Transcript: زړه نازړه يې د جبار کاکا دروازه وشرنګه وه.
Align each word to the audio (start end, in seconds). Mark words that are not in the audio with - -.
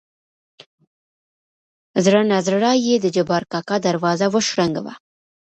زړه 2.05 2.21
نازړه 2.31 2.71
يې 2.85 2.95
د 2.99 3.05
جبار 3.15 3.43
کاکا 3.51 3.75
دروازه 3.87 4.25
وشرنګه 4.33 4.81
وه. 4.85 4.93